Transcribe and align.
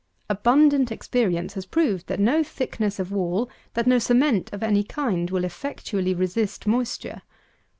Abundant 0.31 0.91
experience 0.91 1.53
has 1.53 1.67
proved, 1.67 2.07
that 2.07 2.19
no 2.19 2.41
thickness 2.43 2.97
of 2.97 3.11
wall, 3.11 3.51
that 3.75 3.85
no 3.85 3.99
cement 3.99 4.49
of 4.51 4.63
any 4.63 4.83
kind, 4.83 5.29
will 5.29 5.43
effectually 5.45 6.15
resist 6.15 6.65
moisture. 6.65 7.21